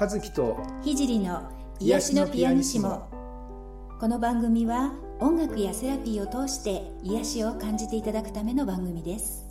[0.00, 1.50] 和樹と聖の
[1.80, 3.08] 癒しのピアニシモ。
[3.98, 9.44] この番組は音楽やセラピーを通して癒しを感じていただくための番組です。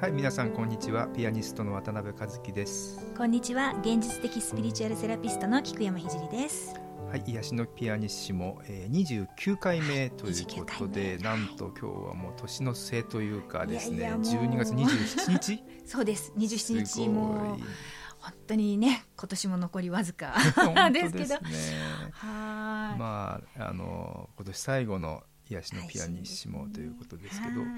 [0.00, 1.08] はい皆さんこんにちは。
[1.08, 3.04] ピアニストの渡辺和樹です。
[3.16, 3.74] こんにちは。
[3.80, 6.72] 現実的スピリチュアルセラピストの菊山聖です。
[7.10, 15.64] はい癒しのピアニッシモ、えー、29回目ということでなんと今日はもう年の瀬というかですねいやいや12月27日？
[15.84, 16.32] そうです。
[16.36, 17.58] 27日も
[18.30, 20.34] 本当にね今年も残りわずか
[20.92, 21.40] ですけど。
[21.40, 21.40] ね、
[22.12, 22.98] はい。
[22.98, 27.68] まああの今年最後の癒しのピアニッシモということですけど、はい、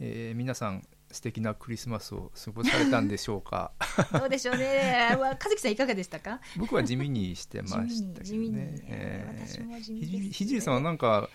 [0.00, 3.70] えー、皆さん素敵なクリスマスを過ごされたんでしょうか？
[4.18, 5.14] どうでしょうね。
[5.20, 6.40] 和樹さんいかがでしたか？
[6.56, 8.74] 僕は地味にしてましたけどね。
[8.88, 11.28] え私も地味ひひじりさんはなんか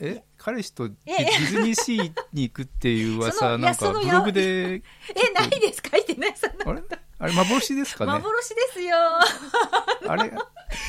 [0.00, 4.82] え彼氏とディズニーシーに行くっていう噂なんかブログで え
[5.34, 5.82] ないです。
[5.90, 6.82] 書いてないそんなあれ？
[7.18, 8.12] あれ幻ですかね？
[8.12, 8.96] 幻ですよ。
[10.06, 10.30] あれ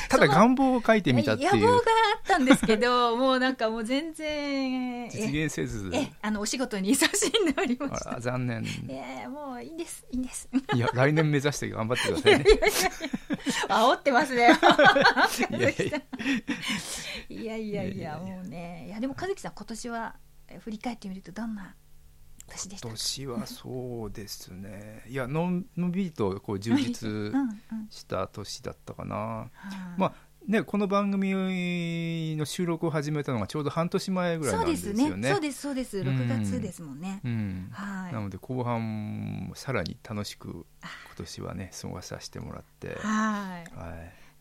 [0.09, 1.51] ただ願望を書いてみたっていう。
[1.53, 1.81] 野望があ
[2.19, 5.89] ったんですけど もうなんかもう全然実現せず。
[5.93, 8.17] えあのお仕事に勤しんでおりました。
[8.17, 8.65] あ残念。
[8.89, 10.49] えもういいんですいいんです。
[10.73, 12.45] いや来年目指して頑張ってくださいね。
[13.69, 14.49] 煽ってますね。
[17.29, 17.83] いやいや。
[17.83, 18.85] いやもうね。
[18.87, 20.15] いやでも和樹さん今年は
[20.59, 21.75] 振り返ってみるとどんな
[22.47, 27.33] 年でした年はそうですねいやのんのびりとこう充実
[27.89, 29.47] した年だったかな、うんうん、
[29.97, 30.13] まあ
[30.47, 35.29] ね、この番組の収録を始めたのがちょうど半年前ぐらいなんですよね。
[35.29, 37.19] そうですそうです、6月ですもんね。
[37.25, 38.13] うん、はい。
[38.13, 42.95] なので後半さらに楽しく今年はね過ごさせてもらって。
[42.95, 43.77] はい。
[43.77, 43.93] は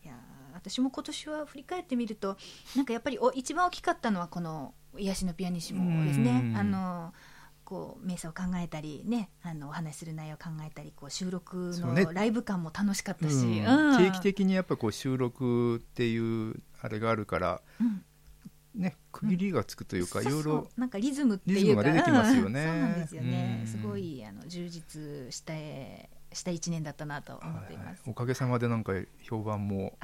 [0.03, 0.05] い。
[0.05, 0.13] いや
[0.53, 2.37] 私も今年は振り返ってみると
[2.77, 6.53] なんかやっぱりお一番大きかったのはこの癒しのピアニッシモですね。
[6.55, 7.13] あの。
[7.67, 18.05] こう瞑想を考えたりねあのお話しする内容を考えたりこう収録のライブ感も楽しかったし、ねうん、定期的にやっぱこう収録っていうあれがあるから、うん、
[18.73, 22.63] ね区切りがつくというか、いろいろなんかリズムっていうか出てきますよね。
[22.63, 23.63] そうなんですよね。
[23.65, 25.53] すごいあの充実した
[26.33, 27.85] した一年だったなと思っています。
[27.87, 29.97] はいはい、おかげさまでなんか評判も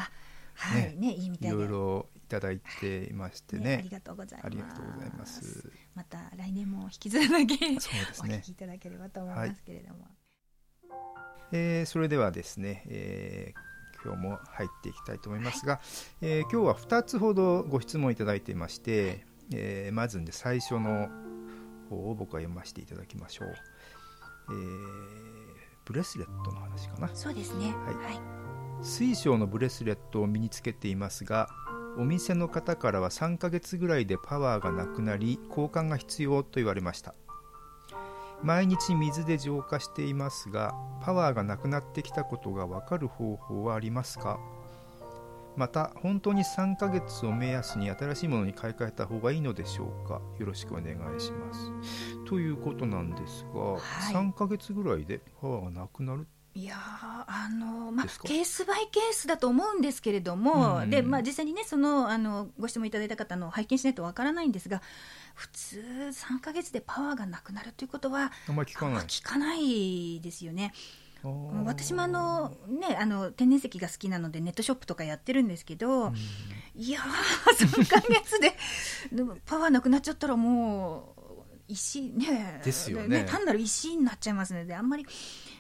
[0.56, 4.48] はい、ね、いいみたいいろいろいただいていましてね、ね、ありがとうございます。
[4.48, 5.72] ありがとうございます。
[5.94, 10.02] また来年も引き続きそうですね、お聞きいただければと思いますけれども。
[10.02, 10.12] はい、
[11.52, 15.82] えー、それではですね、えー、今日も入っていきたいと思いますが、はい、
[16.22, 21.10] えー、今日は2つほどご質問いただいていまして、はい、えー、まず、ね、最初の
[21.92, 23.54] 方を僕は読ませていただきましょう。
[24.50, 24.56] えー、
[25.86, 27.10] ブレスレットの話かな。
[27.14, 27.68] そうですね。
[27.86, 28.44] はい、はい
[28.84, 31.48] 水晶のブレスレットを身につけていますが
[31.98, 37.14] お店の方からは3ヶ月ぐらいでパワーがなくなり交換が必要と言われました。
[38.42, 44.38] 毎日水で浄化していますがパワーがなくなってきたことが分かる方法はありますか？
[45.56, 50.20] また本当に3ヶ月を目安に新しいものに買い替えた方がいいのでしょうか？
[50.40, 51.72] よろしくお願いします。
[52.26, 53.80] ということなんですが、はい、
[54.14, 64.82] 3ヶ月ぐらいでパワーがなくなるいやあのまあ、ケースバイケースだと思うんですけれども、うん、でまあ、実際にねそのあのご質問いただいた方の拝見しないとわからないんですが
[65.34, 65.80] 普通
[66.12, 69.06] 3か月でパワーがなくなるということはあんまり聞かない。
[69.06, 70.74] 聞かないですよね。
[71.66, 76.16] 私もあの、ね、あの天然石が好きなのでネットショップとかやってるんですけど、うん、
[76.76, 78.58] いやー3か月で
[79.46, 81.24] パワーなくなっちゃったらもう
[81.70, 85.06] 石ねですよね、ね、単なる石になっちゃいますのであんまり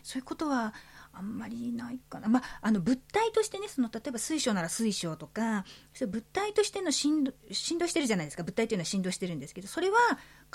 [0.03, 0.73] そういうことは
[1.15, 8.43] あんまりないかな、まあ、あの物体としてねその例えば水晶なら水晶とかそ物体としての振動振動してるじゃないですか。
[8.43, 9.97] 物体というのは振動してるんですけどそれは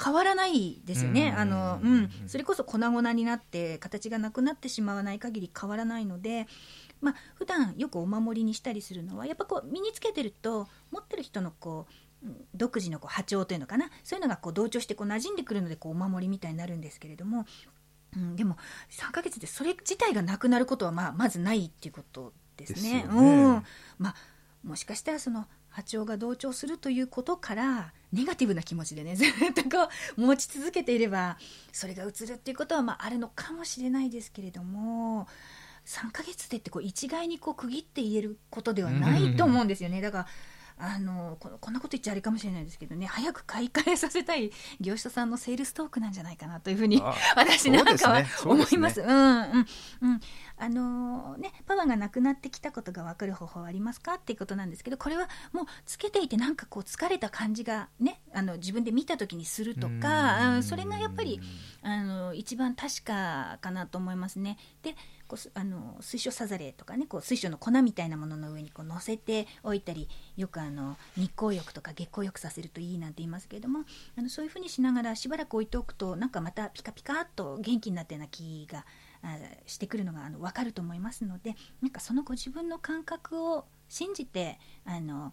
[0.02, 1.32] 変わらないですよね。
[1.36, 6.46] あの、うん、それこそ粉々になって形がなくなってしまわない限り変わらないので。
[7.00, 13.88] まあ普段よくお守りにしたりするのはやっぱこう身につけてると持ってる人のこう独自のこう波長というのかな。
[14.02, 17.46] そういうのがこう同調してこう馴染んでくるのでこうお守りみたいになるんですけれども
[18.16, 18.56] うん、でも
[18.90, 22.78] 3ヶ月でそれ自体がなくなることはまあまずないっていうことですね。
[22.78, 23.22] すねう
[23.58, 23.64] ん、
[23.98, 24.14] まあ
[24.64, 31.38] もしかしたらその波長が同調するということからネガティブな気持ちでねずっとこう持ち続けていれば
[31.72, 35.28] それが映るっていうことはまああるのかもしれないですけれども
[35.86, 40.00] 3ヶ月でってこう一概にこう区切って言えることではないと思うんですよね。
[40.00, 40.26] だから
[40.80, 47.02] あのここんなこと言っちゃあれかもしれないですけどね早く買い替えさせたい業者さんのセールストークなんじゃないかなというふうに
[47.36, 49.00] 私なんかは思います。
[49.00, 49.66] うすね、うんうん。
[50.02, 50.20] うん。
[50.60, 61.40] あのー、ねパワーがなくなってきたことが分かる方法はありますかっていうことなんですけどこれはもうつけていてなんかこう疲れた感じがねあの自分で見た時にするとかそれがやっぱり
[61.82, 64.58] あの一番確かかなと思いますね。
[64.82, 64.96] で
[65.28, 73.80] こうあの水晶サザレとかねこう水晶の粉みたいなものの上にこう乗せておいたりよくあの日光浴とか月光浴させるといいなんて言いますけれども
[74.16, 78.84] あのそういうふうにしながらしばらく置いておくとなんかまたピカピカっと元気になったような気が
[79.66, 85.32] してくるのがあの分かると思いますのでなんかそのご自分の感覚を信じてあの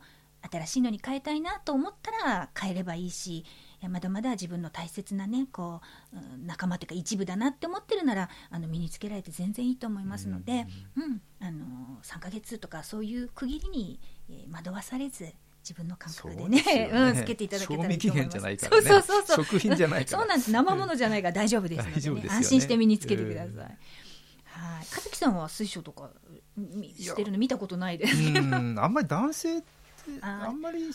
[0.51, 3.45] 新しいのに変えたいなと思ったら変えればいいし
[3.89, 5.81] まだまだ自分の大切なねこ
[6.13, 11.65] う、仲間というか一部だなって思ってるならあの身につけられて全然いいと思いますので、うん、うん、あの
[12.03, 13.99] 3ヶ月とかそういう区切りに、
[14.29, 15.33] えー、惑わされず
[15.65, 18.37] 自分の感覚でね、ね、 うん、つけていただけたらいいと思います。
[18.39, 19.45] ね、そうそうそうそう。
[19.45, 20.51] 食品じゃないそうなんです。
[20.51, 23.57] 生ものじゃないから大丈夫ですので、ねね、安心して身につけてください。
[23.57, 23.77] はい。
[24.45, 26.11] 和樹さんは水晶とか
[26.97, 28.15] してるの見たことないです。
[28.15, 29.67] うん、あんまり男性って
[30.21, 30.91] あんまり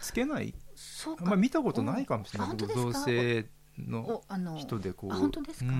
[0.00, 0.54] つけない。
[0.76, 1.32] そうか。
[1.32, 2.56] あ見たことないかもしれない。
[2.56, 3.46] 同性
[3.78, 4.22] の
[4.56, 5.14] 人でこう。
[5.14, 5.72] 本当ですか？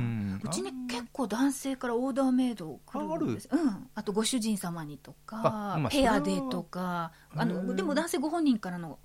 [0.43, 3.48] うちね結構男性からオーダーメイド来るんです。
[3.52, 3.88] うん。
[3.94, 8.98] あとご主人様にとか、ペアでとか、あのでも男性ご本人からの。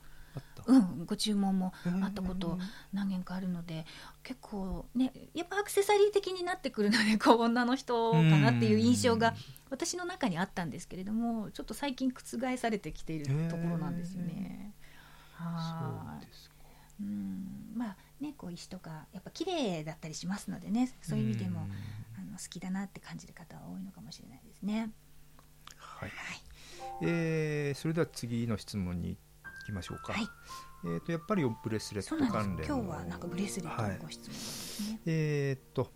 [0.66, 2.58] うん、ご注文もあったこと
[2.94, 3.86] 何件かあるので
[4.24, 9.34] 結構ねやっぱアクセサリー的になってくるのでこう女の人かなっていう印象が
[9.70, 14.74] 私の中にあったんですけれどもちょっと最近覆されてきているところなんですよね。
[15.42, 16.28] はい。
[17.02, 17.74] うん。
[17.76, 21.62] まあねこう石とかやっぱ綺麗だったりしますのでねそういう意味でも
[22.18, 24.92] あの好きだなって感じる方は多いのかもしれないですね。
[25.78, 26.42] はい、はい、
[27.02, 29.18] えー、それでは次の質問にい
[29.66, 30.14] きましょうか。
[30.14, 30.28] はい、
[30.86, 34.88] えーと、やっぱりブレスレット関連今日はなんかブレスレットのご質問ですね。
[34.90, 35.92] はい、えっ、ー、と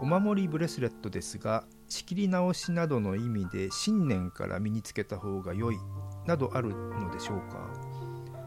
[0.00, 5.78] お守りブレスレットですが仕切り直しなどの意味で新年から身につけた方が良い
[6.26, 7.93] などあるのでしょうか？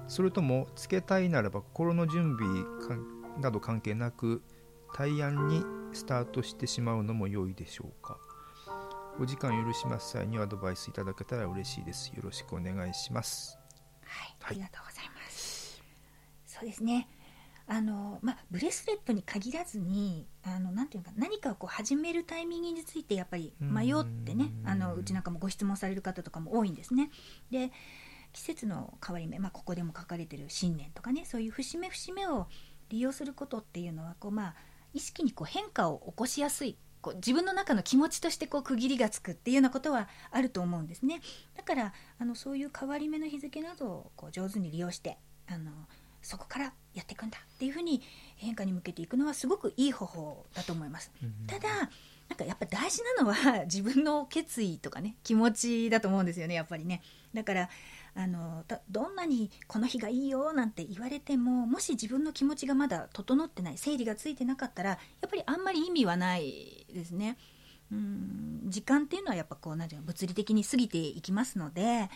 [0.08, 2.66] それともつけたいならば心の準備
[3.40, 4.42] など関係なく
[4.98, 5.64] 大安に
[5.94, 8.18] スタートしてしまうのも良いでしょうか。
[9.20, 12.22] お時間許します際にアドバイスいただけたら嬉しいですよ。
[12.24, 13.58] ろしくお願いします。
[14.06, 15.82] はい、ありがとうございます。
[16.46, 17.08] そうですね。
[17.70, 27.10] あのまあ、ブレスレットに限らずにあのなんていうか何かをこう始めるタイミングについてやっぱり迷ってねあのうちなんかもご質問される方とかも多いんですね。
[27.52, 27.72] で
[28.38, 32.46] 季節の変わり目、まあ、ここでも書かれてる新年とかねそういう節目節目を
[32.90, 34.56] 利用することっていうのはこう、まあ、
[34.94, 41.20] 意識にこう変化を起こしやすいこう自分の中の気持ちとしてこう区切りがつくっていうようなことはあると思うんですね
[41.56, 45.18] だからあのそういう変わり目の日付などをこう上手に利用して
[45.48, 45.72] あの
[46.22, 48.04] そこからやっていくんだっていうふうに
[48.36, 51.12] 変化に向けていくのはすごくいい方法だと思います。
[51.48, 51.70] ただ
[52.28, 57.02] なんかやっぱ大事なのは自分の決意とかね気持ちだと思うんですよねやっぱりね。
[57.34, 57.70] だから
[58.18, 64.98] あのどんなにこの日がいいよなんて言われてももし自分の気持ちがまだ整ってない整理がついてなかったらや
[65.28, 67.38] っぱりあんまり意味はないですね。
[67.92, 72.10] うん時間っていうのはやっぱこうなんていうの物理的に過ぎていきますので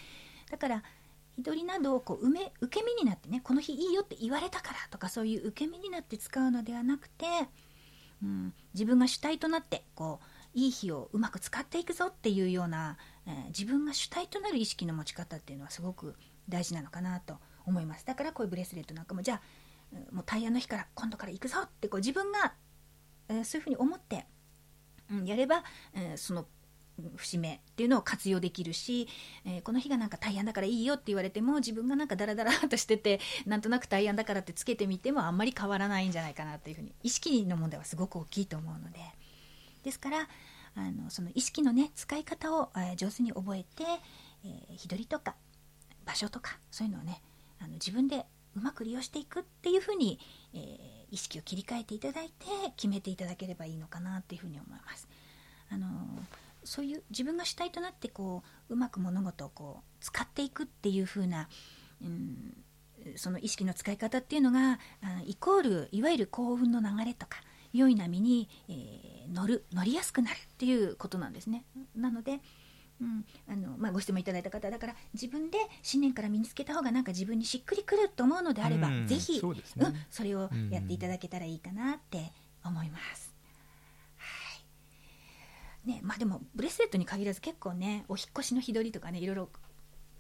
[0.50, 0.84] だから
[1.36, 7.26] 日取りなどをこう埋め受け身になってねこの日いいよって言われたからとかそういう受け身になって使うのではなくて、
[8.22, 12.98] うん、自分が主体となってこういい日をうまく使っていくぞっていうような、
[13.32, 16.16] えー、自分が主体となる意識の持ち方っていうのはすごく
[16.50, 18.06] 大事なのかなと思います。
[18.06, 19.42] だからこういうブレスレットなんかもじゃあ
[20.12, 22.54] もうタイヤの日から今度から行くぞってこう自分が、
[23.30, 24.26] えー、そういうふうに思って、
[25.10, 26.46] うん、やれば、えー、その
[27.16, 29.08] 節目っていうのを活用できるし、
[29.46, 39.00] えー、この日がなんか大安だからいいよって言われても自分がなんかダラダラとしてて なんとなく大安だからってつけてみてもあんまり変わらないんじゃないかなというふうに意識の問題はすごく大きいと思うので。
[39.84, 40.30] ですから
[40.76, 43.84] あのその意識のね使い方を、えー、上手に覚えて、
[44.46, 45.36] えー、日取りとか
[46.06, 47.22] 場所とかそういうのをね
[47.60, 48.26] あの自分で
[48.56, 50.20] うまく利用していくっていうふうに、
[50.54, 55.08] えー、意識を切り替えていただいて決めていただければいいのかなっていうふうに思います。
[55.70, 55.88] あの
[56.64, 61.50] そういう自分が主体となってこううまく物事をこう使っていくっていう風な、
[62.04, 62.54] うん、
[63.16, 67.40] その意識の使い方っていうのがあイコールいわゆる幸運の流れとか
[67.74, 71.64] 良い波に、えー、乗る乗りやすくなるっていうことなんですね。
[71.96, 72.40] なので
[73.02, 82.32] うんあのまあ、ご質問いただいた方だから自分で新年から身につけた方がなんか自分にしっくりくると思うのであれば、うん、ぜひそ、ね,、うん、それをやっていただけたらいいかなって
[82.64, 83.32] 思います。
[85.84, 89.46] ねまあ、でもブレスレットに限らず結構ねお引越しの日取りとかねいろいろ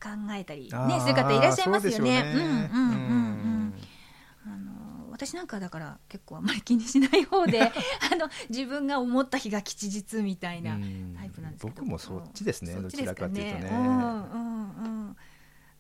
[0.02, 2.34] 考えたり、ね、する方いらっしゃいますよね。
[2.36, 3.61] うんうんうんうんあの
[5.22, 7.62] 私なんかだから結構あんまり気にしない方で
[8.12, 10.80] あの自分が思った日が吉日みたいな
[11.16, 11.76] タイプなんですけど。
[11.76, 13.70] 僕もそっちですね、どちらかというとね。
[13.72, 15.18] うんうんうん。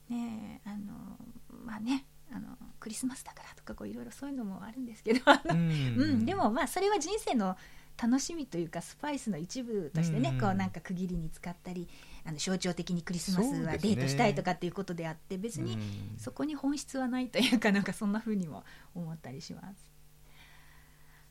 [0.10, 1.18] ねあの
[1.66, 7.58] まあねあのクリスマスだからとかこういろいろそういうのもあるんですけどうん、うん、でもまあそれは人生の
[8.02, 10.40] 楽しみというかスパイスの一部としてね、うん。
[10.40, 11.88] こうなんか区切りに使ったり
[12.25, 16.18] あの象徴的にクリスマスはデートしたいとかっていうことであって別にうん。
[16.18, 18.63] そこに本質はないというかなんかそんな風にも
[18.94, 19.66] 思ったりします。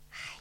[0.08, 0.40] はい。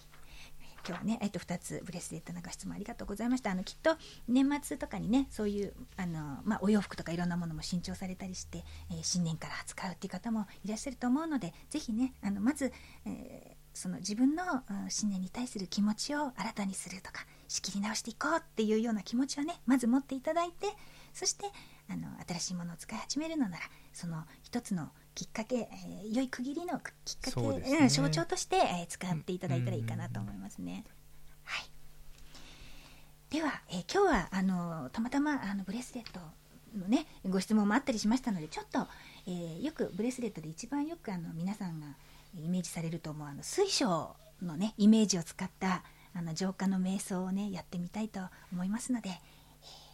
[0.87, 3.51] 今日はね、えっと、2つブレスレットなんか質問ありがとうございました。
[3.51, 3.95] あのきっと
[4.27, 12.71] 年末とかにねそういうあの、まあ、お洋服とかいろんなものも新調されたりして、えー新年から使うっていう方もいらっしゃると思うのでぜひねあのまず、
[13.05, 14.47] えーその自分のう
[14.87, 20.67] ん新年に対する気持ちを新たにするとか仕切り直していこうっていうような気持ちをねまず持っていただいて
[21.13, 21.45] そして
[21.89, 27.77] あの新しいものを使い始めるのならその一つのきっかけ、えー良い区切りのきっかけ、ね。
[27.81, 30.85] うん象徴として、えー使っていただいたらいいかなと思いますね。
[31.43, 31.69] はい。
[33.29, 36.19] では、えー今日はあのたまたまあのブレスレット
[36.77, 38.87] のねご質問もあったりしましたのでちょっと、
[39.27, 41.87] えーよくブレスレットで一番よくあの皆さんが
[42.37, 48.19] イメージされると思うあの水晶のねイメージを使ったあの浄化の瞑想をねやってみたいと
[48.51, 49.39] 思いますので、えー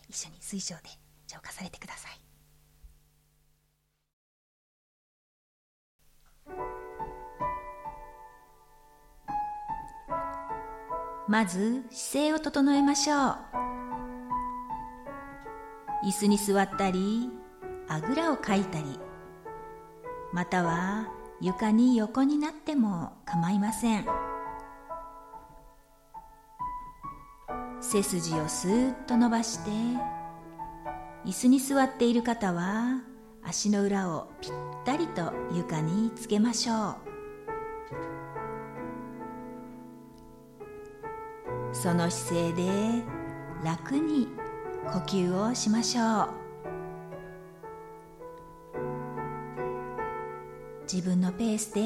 [0.09, 0.81] 一緒に水晶で
[1.27, 2.19] 浄化されてください。
[11.27, 13.35] まず姿勢を整えましょう
[16.05, 17.31] 椅子に座ったり
[17.87, 18.99] あぐらをかいたり
[20.31, 21.07] または
[21.41, 24.05] 床に横になっても構いません
[27.91, 29.69] 背筋をスーッと伸ばして
[31.23, 33.01] 椅子に座っている方は
[33.43, 34.51] 足の裏をぴっ
[34.83, 36.95] たりと床につけましょう。
[41.73, 43.03] その姿勢で
[43.63, 44.29] 楽に
[44.91, 46.29] 呼吸をしましょう。
[50.91, 51.81] 自分のペースで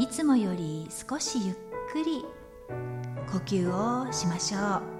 [0.00, 1.56] いつもより少しゆっ
[1.92, 2.24] くり
[3.30, 4.98] 呼吸をしましょう。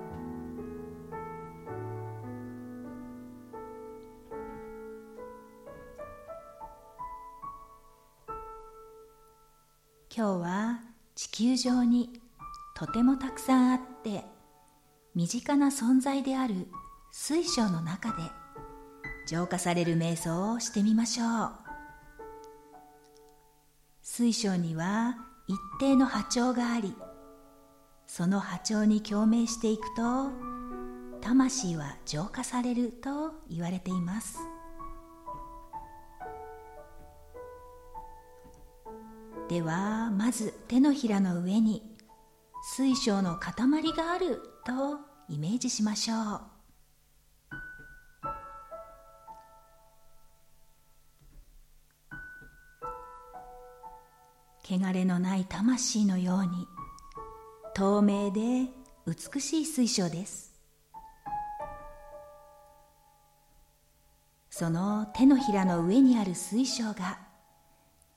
[10.14, 10.80] 今日は
[11.14, 12.20] 地球上に
[12.74, 14.24] とてもたくさんあって
[15.14, 16.66] 身近な存在である
[17.12, 18.16] 水晶の中で
[19.28, 21.52] 浄化される瞑想をしてみましょう。
[24.02, 25.16] 水晶には
[25.46, 26.94] 一定の波長があり
[28.08, 30.32] その波長に共鳴していくと
[31.20, 34.38] 魂は浄化されると言われています。
[39.48, 41.82] ではまず手のひらの上に
[42.74, 43.52] 水晶の塊
[43.92, 44.98] があると
[45.28, 46.40] イメージしましょう。
[54.64, 56.66] 汚れのない魂のように
[57.78, 58.72] 透明で
[59.06, 60.52] 美しい水晶です。
[64.50, 67.20] その手のひらの上にある水晶が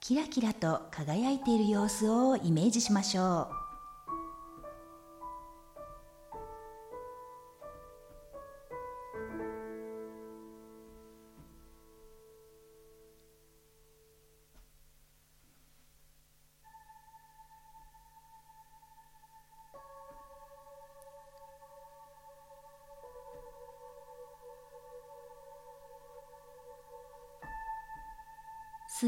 [0.00, 3.61] キラキラと輝いている様子をイメージしましょう。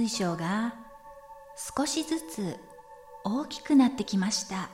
[0.04, 0.74] 水晶が
[1.56, 2.58] 少しずつ
[3.24, 4.68] 大きくなってきました。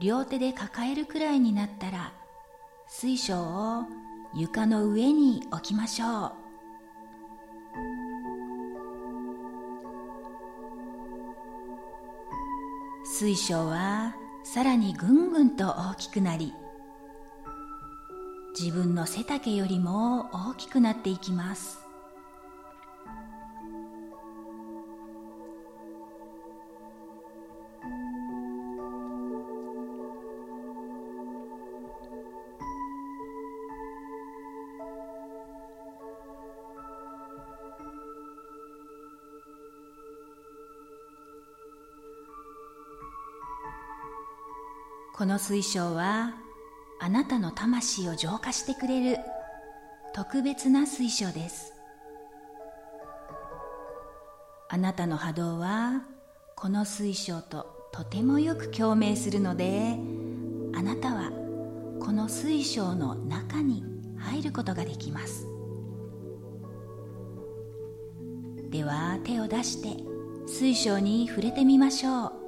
[0.00, 2.14] 両手で抱えるくらいになったら
[2.88, 3.84] 水晶を
[4.32, 6.32] 床の上に置きましょう。
[13.04, 16.52] 水晶はさらにぐんぐんと大きくなり
[18.58, 21.89] 自分の背丈よりも大きくなっていきます。
[45.20, 46.32] この水晶は
[46.98, 49.18] あなたの魂を浄化してくれる
[50.14, 51.74] 特別な水晶です。
[54.70, 56.04] あなたの波動は
[56.56, 59.98] この水晶ととてもよく共鳴するので
[60.74, 61.30] あなたは
[62.00, 63.84] この水晶の中に
[64.16, 65.46] 入ることができます。
[68.70, 70.02] では手を出して
[70.46, 72.39] 水晶に触れてみましょう。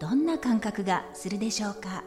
[0.00, 2.02] どんな感覚がするでしょうか？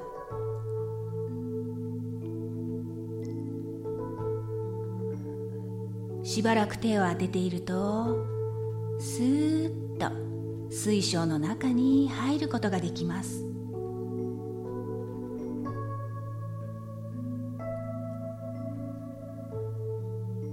[6.23, 8.25] しばらく手を当てていると
[8.99, 10.09] スーッと
[10.71, 13.45] 水晶の中に入ることができます。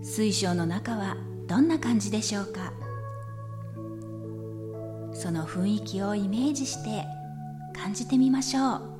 [0.02, 1.16] 水晶の中は
[1.46, 2.74] どんな感じでしょうか？
[5.14, 7.06] その雰囲気をイメージして
[7.72, 8.90] 感じてみましょう。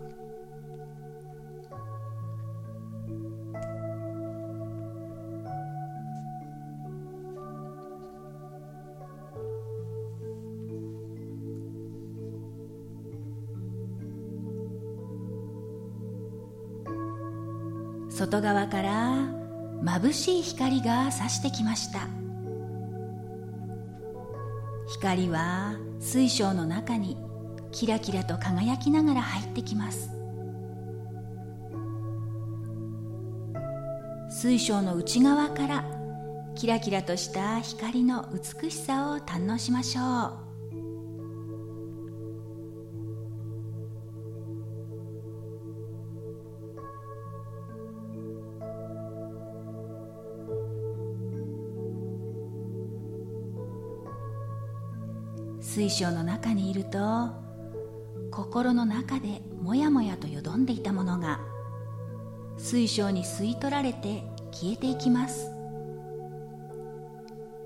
[18.11, 18.91] 外側から
[19.83, 22.07] 眩しい光が差してきました。
[24.89, 27.17] 光は水晶の中に
[27.73, 30.11] キラキラと輝きながら入ってきます。
[34.31, 35.85] 水晶の内側から
[36.55, 40.51] キラキラとした光の美しさを堪能しましょう。
[55.63, 57.50] 水晶の中にいると
[58.31, 61.41] 心の中でもやもやとよどんでいたものが
[62.57, 64.23] 水晶に吸い取られて
[64.53, 65.51] 消えていきます。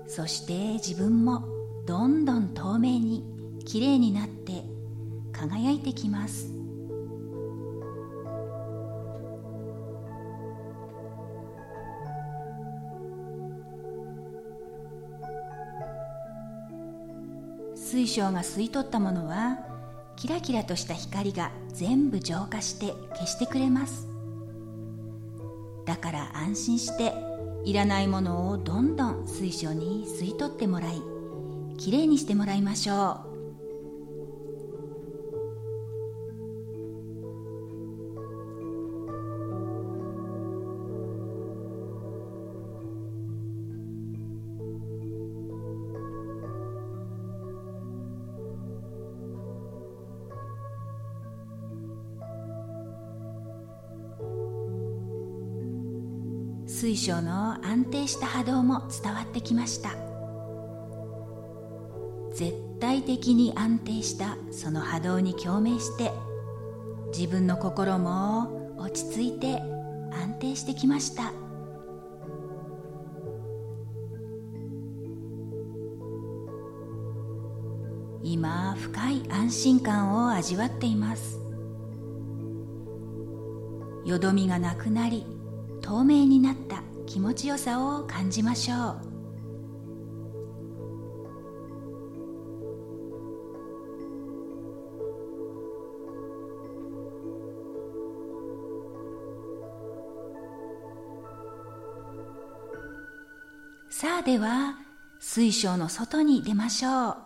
[0.07, 1.43] そして自分も
[1.85, 3.23] どんどん透明に
[3.65, 4.63] きれいになって
[5.31, 6.51] 輝いてきます。
[17.75, 19.74] 水晶が吸い取ったものは
[20.15, 24.07] キラキラとした光が全部浄化して消してくれます。
[25.85, 27.13] だから安心して
[27.63, 31.01] いらないものをどんどん水晶に吸い取ってもらい
[31.77, 33.34] きれいにしてもらいましょう。
[56.95, 59.89] 水晶の安定した波動も伝わってきました。
[62.33, 66.11] 絶対的に安定したその波動に共鳴して
[67.13, 69.61] 自分の心も落ち着いて
[70.11, 71.33] 安定してきました。
[78.23, 81.41] 今深い安心感を味わっています。
[84.05, 85.34] よどみがなくなり
[85.85, 88.97] 透明になった気持ちよさを感じましょう。
[103.91, 104.79] さあでは
[105.19, 107.17] 水晶の外に出ましょう。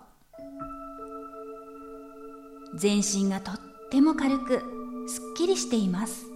[2.75, 4.61] 全身がとっても軽く
[5.07, 6.28] すっきりしています。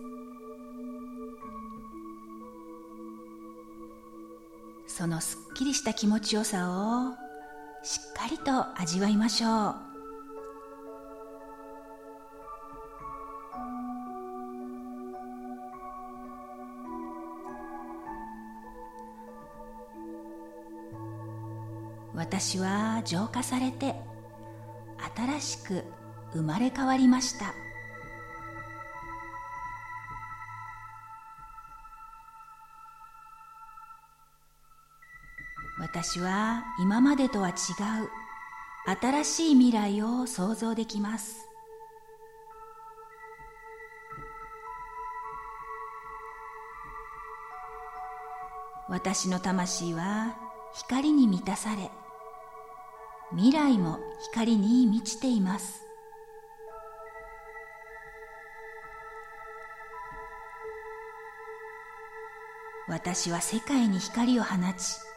[4.95, 7.15] そのすっきりした気持ちよさを
[7.81, 9.75] しっかりと味わいましょう。
[22.13, 23.95] 私は浄化されて
[25.15, 25.83] 新しく
[26.33, 27.55] 生まれ変わりました。
[36.03, 37.55] 私は今までとは違う。
[38.99, 41.47] 新しい未来を想像できます。
[48.89, 50.35] 私の魂は
[50.73, 51.89] 光に満たされ
[53.31, 53.97] 未来も
[54.29, 55.83] 光に満ちています。
[62.89, 65.12] 私は世界に光を放ち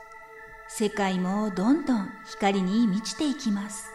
[0.69, 3.89] 世界もどんどん光に満ちていきます。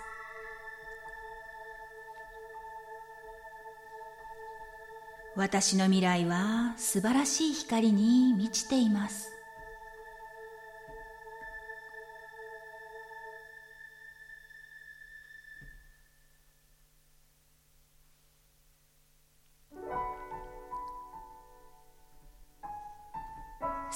[5.36, 9.41] 私の未来は素晴らしい光に満ちています。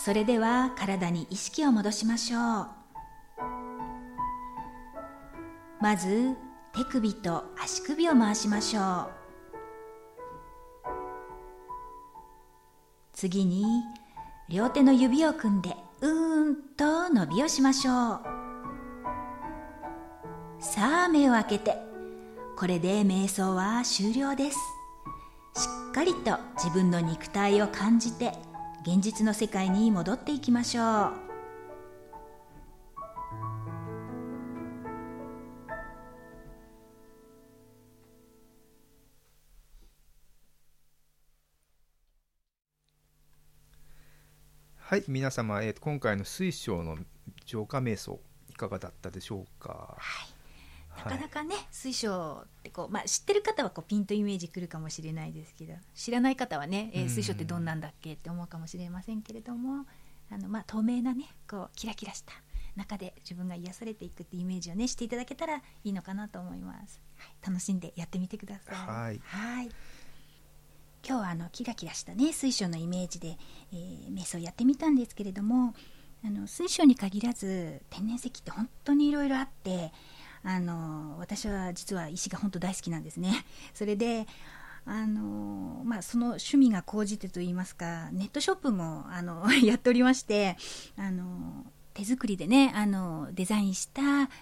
[0.05, 2.67] それでは体に意識を戻しましょう。
[5.81, 6.35] まず
[6.75, 9.09] 手首と足首を回しましょう。
[13.13, 13.65] 次に
[14.47, 18.19] 両手の指を組んでうーんと伸びをしましょう。
[20.59, 21.79] さあ目を開けて
[22.55, 24.57] これで瞑想は終了です。
[25.55, 28.44] しっかりと自分の肉体を感じて
[28.87, 30.85] 現実の世界に戻っていきましょう。
[44.77, 46.99] はい皆様、えー、今回の水晶の
[47.43, 48.21] 浄化瞑想
[48.51, 49.97] いかがだったでしょうか、
[50.97, 59.85] なかなかね、水晶ってこう、まあ、知ってる方はこうピンとイメージくるかもしれないですけど知らない方はね、えー、水晶ってどんなんだっけって思うかもしれませんけれども
[60.31, 62.33] あの、まあ、透明なねこうキラキラした
[62.75, 68.75] 中で自分が癒されていくってイメージをねしていただけたらいいのかなと思います、はい、楽しんでやってみてください。
[68.75, 69.21] はい。
[69.23, 69.69] はい。
[71.07, 73.37] 今日はあのキラキラしたね水晶のイメージで、
[73.71, 75.75] えー、瞑想やってみたんですけれども
[76.25, 79.91] あの水晶に限らず天然石って本当にいろいろあって
[80.45, 83.45] あの私は実は石が本当大好きなんですね。
[83.73, 84.27] それで
[84.87, 90.57] あのまあ、その趣味が高じてといいますかネットショップもあの やっておりまして
[90.95, 94.01] あの手作りでねあのデザインした、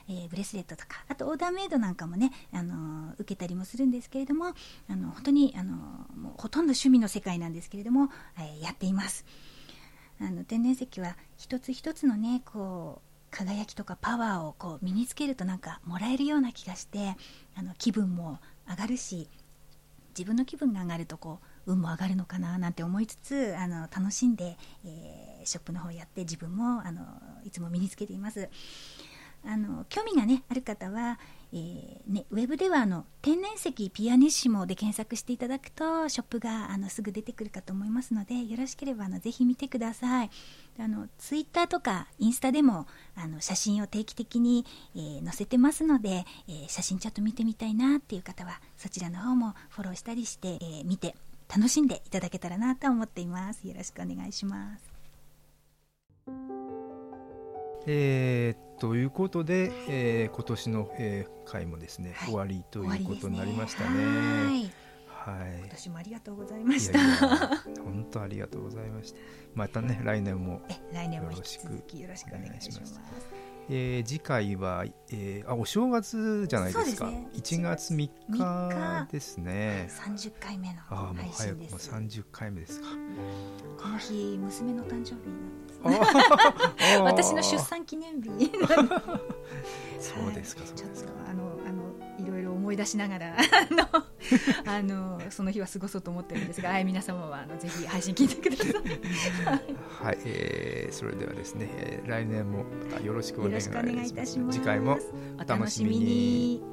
[0.10, 4.48] えー、ブレスレットとかあとオーダーメイドなんかもねあの受けたりもするんですけれども
[4.90, 5.76] あの本当にあの
[6.14, 9.24] もうほとんど趣味の世界なんですけれども、えー、やっています
[10.20, 17.16] あの天然石は一つ一つのねこう輝きとかパワーをこう身につけるとなんかもらえるような気がして
[17.56, 19.28] あの気分も上がるし
[20.18, 27.02] 自分の気分が上がるとこう運も上がるのかななんて思いつつあの楽しんで、えー、ショップの方やって自分もあの
[27.44, 28.50] いつも身につけています。
[29.46, 31.20] あの興味が、ね、ある方は、
[31.52, 40.30] えー、ね、ウェブではあの天然石ピアニッシモで検索していただくとショップがあのすぐ出てくるかと思いますのでよろしければあのぜひ見てください。
[40.80, 51.16] あのツイッターとかインスタでもあの写真を定期的に、えー、載せてますので、えー、写真ちょっと見てみたいなっていう方はそちらの方もフォローしたりして、え見て
[51.56, 53.68] 楽しんでいただけたらなと思っています。
[53.68, 54.94] よろしくお願いします。
[57.86, 64.74] えー、ということで、えー、今年の、えー、回もですね、はい、終わりということになりましたね。
[65.08, 67.00] はい、今年もありがとうございました。
[67.82, 69.20] 本当ありがとうございました。
[69.56, 71.64] またね来年も来年もよろしく
[71.98, 73.00] よろしくお願いします。
[73.70, 77.10] えー、次回は、えー、あお正月じゃないですか。
[77.32, 79.86] 一、ね、月三日ですね。
[79.88, 81.44] 三十回目の配信です。
[81.44, 82.88] あもう早くも三十回目ですか。
[83.82, 85.73] この日娘の誕生日
[87.04, 88.52] 私の出産記念日
[90.00, 93.36] そうですか、ちょっとあのあのいろいろ思い出しながら
[94.66, 98.74] あのその日は過ごそうと思ってるんですが、はい、皆様はあのぜひ配信聞いてください。
[100.04, 102.66] はい、えー、それではですね、来年も
[103.04, 103.62] よろしくお願いい
[104.12, 104.58] たします。
[104.58, 105.00] 次回も
[105.38, 106.73] お楽しみに。